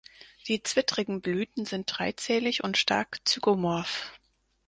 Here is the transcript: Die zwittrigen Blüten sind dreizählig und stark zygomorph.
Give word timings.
Die 0.47 0.63
zwittrigen 0.63 1.21
Blüten 1.21 1.63
sind 1.63 1.83
dreizählig 1.95 2.63
und 2.63 2.75
stark 2.75 3.19
zygomorph. 3.23 4.11